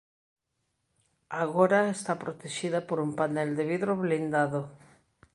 [1.43, 4.61] Agora está protexida por un panel de vidro blindado.